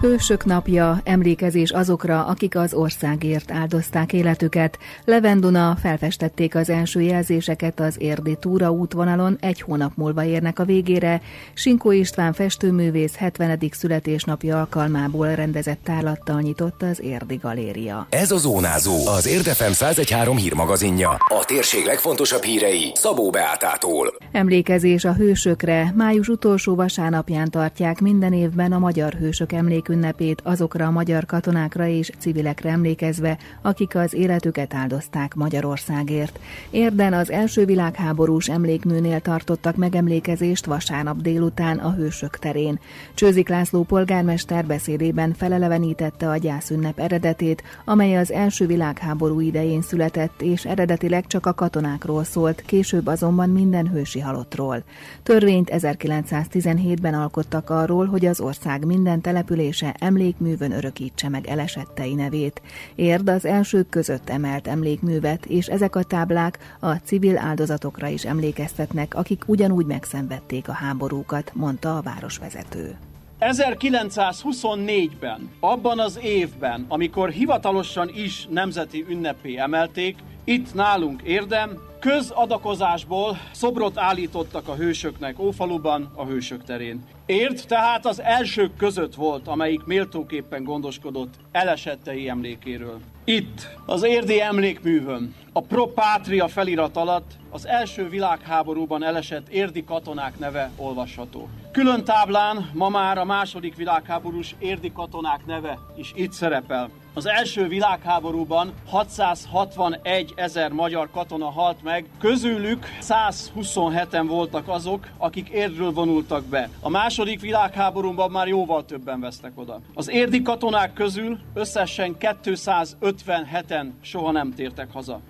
[0.00, 4.78] Hősök napja, emlékezés azokra, akik az országért áldozták életüket.
[5.04, 11.20] Levenduna felfestették az első jelzéseket az érdi túra útvonalon, egy hónap múlva érnek a végére.
[11.54, 13.58] Sinkó István festőművész 70.
[13.70, 18.06] születésnapja alkalmából rendezett tárlattal nyitott az Érdi Galéria.
[18.10, 21.08] Ez a Zónázó, az Érdefem 113 hírmagazinja.
[21.08, 24.14] A térség legfontosabb hírei Szabó Beátától.
[24.32, 25.92] Emlékezés a hősökre.
[25.94, 31.86] Május utolsó vasárnapján tartják minden évben a magyar hősök emlék ünnepét azokra a magyar katonákra
[31.86, 36.38] és civilekre emlékezve, akik az életüket áldozták Magyarországért.
[36.70, 42.78] Érden az első világháborús emlékműnél tartottak megemlékezést vasárnap délután a Hősök terén.
[43.14, 50.64] Csőzik László polgármester beszédében felelevenítette a gyászünnep eredetét, amely az első világháború idején született, és
[50.64, 54.82] eredetileg csak a katonákról szólt, később azonban minden hősi halottról.
[55.22, 62.62] Törvényt 1917-ben alkottak arról, hogy az ország minden település települése emlékművön örökítse meg elesettei nevét.
[62.94, 69.14] Érd az elsők között emelt emlékművet, és ezek a táblák a civil áldozatokra is emlékeztetnek,
[69.14, 72.96] akik ugyanúgy megszenvedték a háborúkat, mondta a városvezető.
[73.40, 83.98] 1924-ben, abban az évben, amikor hivatalosan is nemzeti ünnepé emelték, itt nálunk érdem, közadakozásból szobrot
[83.98, 87.04] állítottak a hősöknek Ófaluban, a hősök terén.
[87.26, 93.00] Érd tehát az elsők között volt, amelyik méltóképpen gondoskodott elesettei emlékéről.
[93.24, 100.38] Itt, az érdi emlékművön, a Pro Patria felirat alatt az első világháborúban elesett érdi katonák
[100.38, 101.48] neve olvasható.
[101.72, 106.90] Külön táblán ma már a második világháborús érdi katonák neve is itt szerepel.
[107.16, 115.92] Az első világháborúban 661 ezer magyar katona halt meg, közülük 127-en voltak azok, akik érdről
[115.92, 116.68] vonultak be.
[116.80, 119.80] A második világháborúban már jóval többen vesztek oda.
[119.94, 125.20] Az érdi katonák közül összesen 257-en soha nem tértek haza.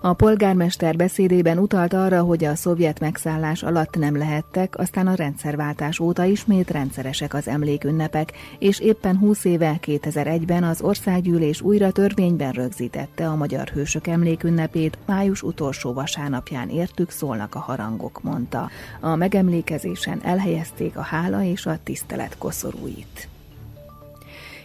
[0.00, 6.00] A polgármester beszédében utalt arra, hogy a szovjet megszállás alatt nem lehettek, aztán a rendszerváltás
[6.00, 13.28] óta ismét rendszeresek az emlékünnepek, és éppen 20 éve 2001-ben az országgyűlés újra törvényben rögzítette
[13.28, 18.70] a magyar hősök emlékünnepét, május utolsó vasárnapján értük szólnak a harangok, mondta.
[19.00, 23.28] A megemlékezésen elhelyezték a hála és a tisztelet koszorúit.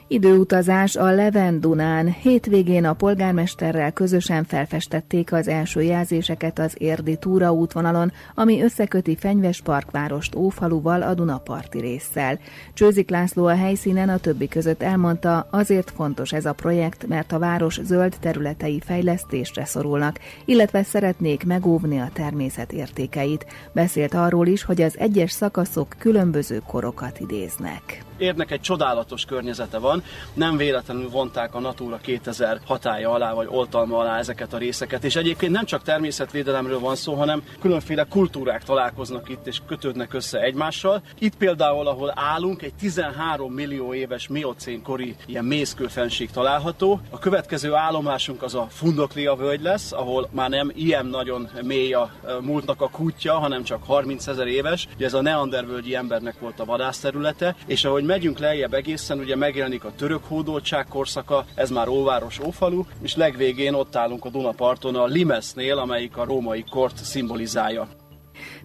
[0.08, 2.14] Időutazás a Leven Dunán.
[2.22, 9.62] Hétvégén a polgármesterrel közösen felfestették az első jelzéseket az érdi túra útvonalon, ami összeköti Fenyves
[9.62, 12.40] Parkvárost Ófaluval a Dunaparti résszel.
[12.74, 17.40] Csőzik László a helyszínen a többi között elmondta, azért fontos ez a projekt, mert a
[17.40, 23.46] város zöld területei fejlesztésre szorulnak, illetve szeretnék megóvni a természet értékeit.
[23.74, 28.04] Beszélt arról is, hogy az egyes szakaszok különböző korokat idéznek.
[28.18, 29.93] Érnek egy csodálatos környezete van,
[30.34, 35.16] nem véletlenül vonták a Natura 2000 hatája alá, vagy oltalma alá ezeket a részeket, és
[35.16, 41.02] egyébként nem csak természetvédelemről van szó, hanem különféle kultúrák találkoznak itt, és kötődnek össze egymással.
[41.20, 47.00] Itt például, ahol állunk, egy 13 millió éves miocén kori ilyen mészkőfenség található.
[47.10, 52.12] A következő állomásunk az a Fundoklia völgy lesz, ahol már nem ilyen nagyon mély a
[52.42, 54.88] múltnak a kútja, hanem csak 30 ezer éves.
[54.96, 59.83] Ugye ez a neandervölgyi embernek volt a vadászterülete, és ahogy megyünk lejjebb egészen, ugye megjelenik
[59.84, 65.06] a török hódoltság korszaka, ez már Óváros Ófalu, és legvégén ott állunk a Dunaparton a
[65.06, 67.88] Limesnél, amelyik a római kort szimbolizálja.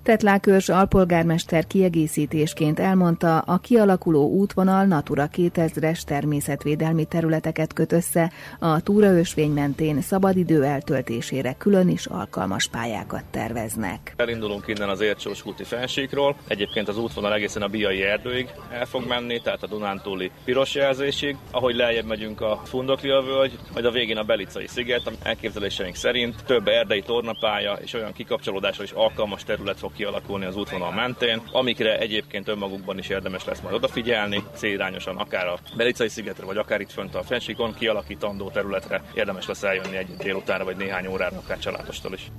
[0.09, 9.51] Tetlákörs alpolgármester kiegészítésként elmondta, a kialakuló útvonal Natura 2000-es természetvédelmi területeket köt össze, a túraösvény
[9.51, 14.15] mentén szabadidő eltöltésére külön is alkalmas pályákat terveznek.
[14.17, 19.07] Elindulunk innen az Ércsós úti fensíkról, egyébként az útvonal egészen a Biai erdőig el fog
[19.07, 24.17] menni, tehát a Dunántúli piros jelzésig, ahogy lejjebb megyünk a Fundoklia völgy, majd a végén
[24.17, 29.97] a Belicai sziget, elképzeléseink szerint több erdei tornapálya és olyan kikapcsolódásra is alkalmas terület fog
[29.99, 35.59] kialakulni az útvonal mentén, amikre egyébként önmagukban is érdemes lesz majd odafigyelni, célirányosan akár a
[35.77, 40.65] Belicai szigetre, vagy akár itt fönt a Fensikon kialakítandó területre érdemes lesz eljönni egy délutánra,
[40.65, 42.31] vagy néhány órára, akár családostól is.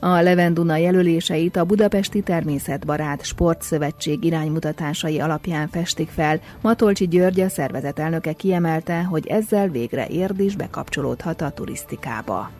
[0.00, 6.40] A Levenduna jelöléseit a Budapesti Természetbarát Sportszövetség iránymutatásai alapján festik fel.
[6.62, 12.59] Matolcsi György a szervezet elnöke kiemelte, hogy ezzel végre Érd is bekapcsolódhat a turisztikába.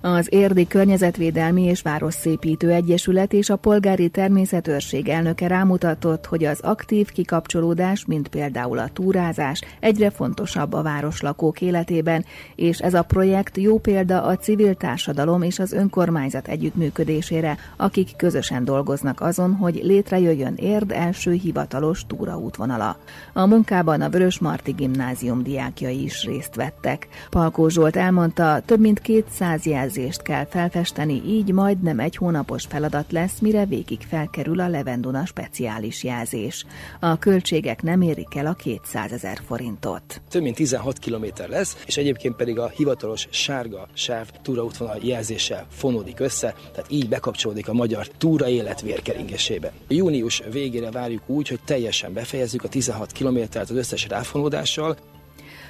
[0.00, 7.10] Az Érdi Környezetvédelmi és Városszépítő Egyesület és a Polgári Természetőrség elnöke rámutatott, hogy az aktív
[7.10, 13.78] kikapcsolódás, mint például a túrázás, egyre fontosabb a városlakók életében, és ez a projekt jó
[13.78, 20.90] példa a civil társadalom és az önkormányzat együttműködésére, akik közösen dolgoznak azon, hogy létrejöjjön Érd
[20.90, 22.96] első hivatalos túraútvonala.
[23.32, 27.08] A munkában a Vörös Marti Gimnázium diákjai is részt vettek.
[27.30, 33.38] Palkó Zsolt elmondta, több mint 200 jelzést kell felfesteni, így majdnem egy hónapos feladat lesz,
[33.38, 36.66] mire végig felkerül a Levenduna speciális jelzés.
[37.00, 40.20] A költségek nem érik el a 200 ezer forintot.
[40.28, 46.20] Több mint 16 kilométer lesz, és egyébként pedig a hivatalos sárga sáv túraútvonal jelzéssel fonódik
[46.20, 49.72] össze, tehát így bekapcsolódik a magyar túra élet vérkeringésébe.
[49.88, 54.96] Június végére várjuk úgy, hogy teljesen befejezzük a 16 kilométert az összes ráfonódással,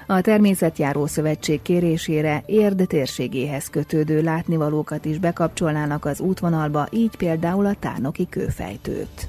[0.06, 7.75] a Természetjáró Szövetség kérésére érd térségéhez kötődő látnivalókat is bekapcsolnának az útvonalba, így például a
[7.79, 9.29] tárnoki kőfejtőt.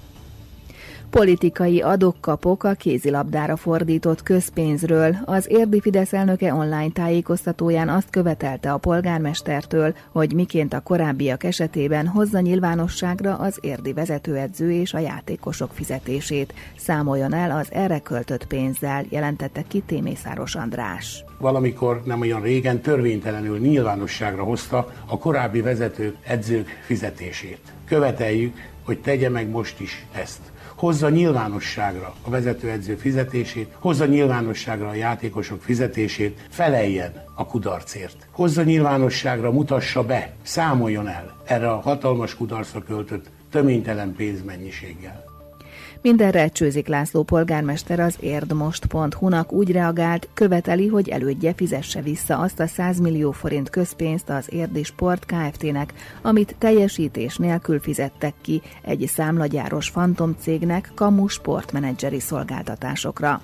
[1.09, 5.15] Politikai adok-kapok a kézilabdára fordított közpénzről.
[5.25, 12.07] Az érdi Fidesz elnöke online tájékoztatóján azt követelte a polgármestertől, hogy miként a korábbiak esetében
[12.07, 16.53] hozza nyilvánosságra az érdi vezetőedző és a játékosok fizetését.
[16.77, 21.23] Számoljon el az erre költött pénzzel, jelentette ki Témészáros András.
[21.39, 27.61] Valamikor nem olyan régen törvénytelenül nyilvánosságra hozta a korábbi vezetők, edzők fizetését.
[27.85, 28.55] Követeljük,
[28.87, 30.39] hogy tegye meg most is ezt
[30.77, 38.27] hozza nyilvánosságra a vezetőedző fizetését, hozza nyilvánosságra a játékosok fizetését, feleljen a kudarcért.
[38.31, 45.36] Hozza nyilvánosságra, mutassa be, számoljon el erre a hatalmas kudarcra költött töménytelen pénzmennyiséggel.
[46.01, 52.67] Mindenre Csőzik László polgármester az érdmost.hu-nak úgy reagált, követeli, hogy elődje fizesse vissza azt a
[52.67, 59.89] 100 millió forint közpénzt az Érdi Sport Kft-nek, amit teljesítés nélkül fizettek ki egy számlagyáros
[59.89, 63.41] fantomcégnek kamu sportmenedzseri szolgáltatásokra.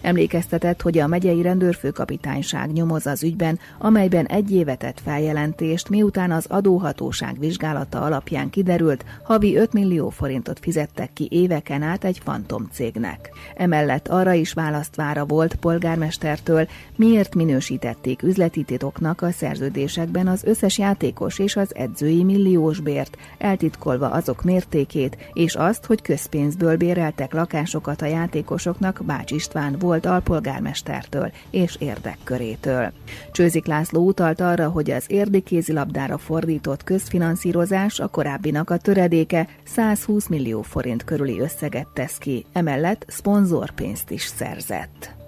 [0.00, 6.46] Emlékeztetett, hogy a megyei rendőrfőkapitányság nyomoz az ügyben, amelyben egy évet tett feljelentést, miután az
[6.48, 13.30] adóhatóság vizsgálata alapján kiderült, havi 5 millió forintot fizettek ki éveken át egy fantom cégnek.
[13.56, 21.38] Emellett arra is választvára volt polgármestertől, miért minősítették üzleti titoknak a szerződésekben az összes játékos
[21.38, 28.06] és az edzői milliós bért, eltitkolva azok mértékét, és azt, hogy közpénzből béreltek lakásokat a
[28.06, 32.92] játékosoknak Bács István István volt alpolgármestertől és érdekkörétől.
[33.32, 40.26] Csőzik László utalt arra, hogy az érdi kézilabdára fordított közfinanszírozás a korábbinak a töredéke 120
[40.26, 45.21] millió forint körüli összeget tesz ki, emellett szponzorpénzt is szerzett.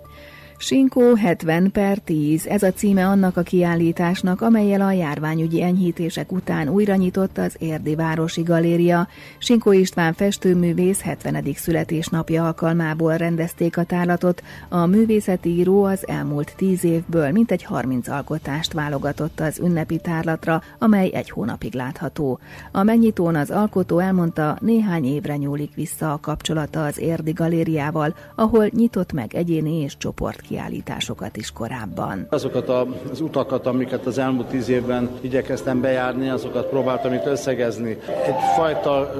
[0.64, 6.68] Sinkó 70 per 10, ez a címe annak a kiállításnak, amelyel a járványügyi enyhítések után
[6.68, 9.08] újra nyitott az Érdi Városi Galéria.
[9.38, 11.44] Sinkó István festőművész 70.
[11.54, 14.42] születésnapja alkalmából rendezték a tárlatot.
[14.68, 21.10] A művészeti író az elmúlt 10 évből mintegy 30 alkotást válogatott az ünnepi tárlatra, amely
[21.14, 22.38] egy hónapig látható.
[22.72, 28.66] A megnyitón az alkotó elmondta, néhány évre nyúlik vissza a kapcsolata az Érdi Galériával, ahol
[28.70, 32.26] nyitott meg egyéni és csoport kiállításokat is korábban.
[32.30, 32.68] Azokat
[33.10, 37.98] az utakat, amiket az elmúlt tíz évben igyekeztem bejárni, azokat próbáltam itt összegezni.
[38.26, 39.14] Egyfajta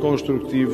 [0.00, 0.68] konstruktív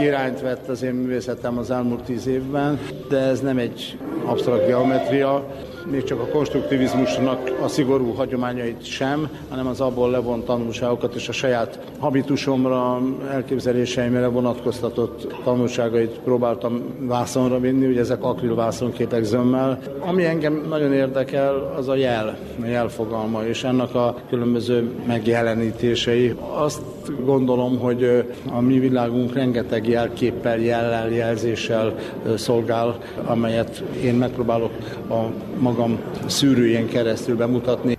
[0.00, 2.78] irányt vett az én művészetem az elmúlt tíz évben,
[3.08, 5.46] de ez nem egy absztrakt geometria,
[5.90, 11.32] még csak a konstruktivizmusnak a szigorú hagyományait sem, hanem az abból levont tanulságokat és a
[11.32, 13.00] saját habitusomra,
[13.30, 19.78] elképzeléseimre vonatkoztatott tanulságait próbáltam vászonra vinni, ugye ezek akril vászonképek zömmel.
[19.98, 26.34] Ami engem nagyon érdekel, az a jel, a jelfogalma, és ennek a különböző megjelenítései.
[26.54, 26.82] Azt
[27.24, 31.94] gondolom, hogy a mi világunk rengeteg jelképpel, jellel, jelzéssel
[32.36, 34.72] szolgál, amelyet én megpróbálok
[35.08, 35.20] a
[35.58, 37.98] magam szűrőjén keresztül bemutatni.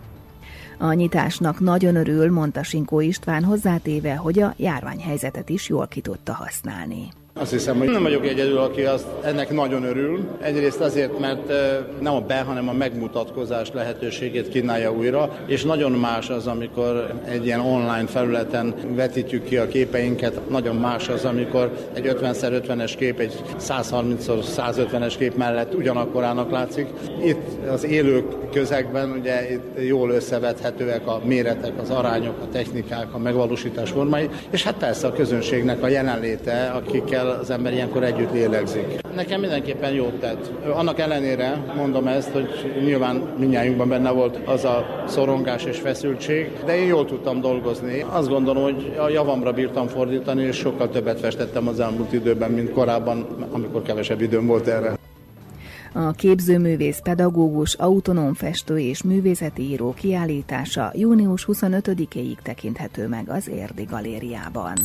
[0.78, 6.34] A nyitásnak nagyon örül, mondta Sinkó István hozzátéve, hogy a járványhelyzetet is jól ki tudta
[6.34, 7.08] használni.
[7.36, 10.20] Azt hiszem, hogy nem vagyok egyedül, aki azt, ennek nagyon örül.
[10.42, 11.52] Egyrészt azért, mert
[12.02, 17.46] nem a be, hanem a megmutatkozás lehetőségét kínálja újra, és nagyon más az, amikor egy
[17.46, 23.42] ilyen online felületen vetítjük ki a képeinket, nagyon más az, amikor egy 50x50-es kép egy
[23.60, 26.88] 130x150-es kép mellett ugyanakkorának látszik.
[27.26, 33.18] Itt az élő közegben ugye itt jól összevethetőek a méretek, az arányok, a technikák, a
[33.18, 38.32] megvalósítás formái, és hát persze a közönségnek a jelenléte, akikkel akikkel az ember ilyenkor együtt
[38.32, 39.02] lélegzik.
[39.16, 40.52] Nekem mindenképpen jót tett.
[40.74, 46.78] Annak ellenére mondom ezt, hogy nyilván minnyájunkban benne volt az a szorongás és feszültség, de
[46.78, 48.06] én jól tudtam dolgozni.
[48.10, 52.72] Azt gondolom, hogy a javamra bírtam fordítani, és sokkal többet festettem az elmúlt időben, mint
[52.72, 54.96] korábban, amikor kevesebb időm volt erre.
[55.96, 63.84] A képzőművész, pedagógus, autonóm festő és művészeti író kiállítása június 25-éig tekinthető meg az Érdi
[63.84, 64.76] Galériában.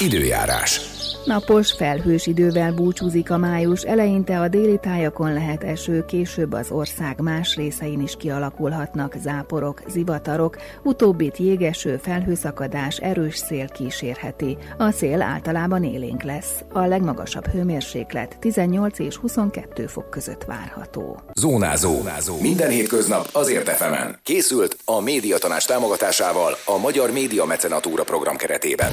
[0.00, 0.80] Időjárás.
[1.24, 7.20] Napos, felhős idővel búcsúzik a május, eleinte a déli tájakon lehet eső, később az ország
[7.20, 14.56] más részein is kialakulhatnak záporok, zivatarok, utóbbit jégeső, felhőszakadás, erős szél kísérheti.
[14.78, 16.64] A szél általában élénk lesz.
[16.72, 21.20] A legmagasabb hőmérséklet 18 és 22 fok között várható.
[21.34, 21.94] Zónázó.
[21.94, 22.40] Zónázó.
[22.40, 24.18] Minden hétköznap azért efemen.
[24.22, 28.88] Készült a médiatanás támogatásával a Magyar Média Mecenatúra program keretében.